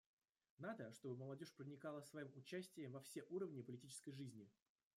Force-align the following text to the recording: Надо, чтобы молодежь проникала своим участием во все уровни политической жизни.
Надо, 0.57 0.91
чтобы 0.93 1.15
молодежь 1.15 1.53
проникала 1.53 2.01
своим 2.01 2.31
участием 2.35 2.93
во 2.93 3.01
все 3.01 3.21
уровни 3.29 3.61
политической 3.61 4.11
жизни. 4.13 4.49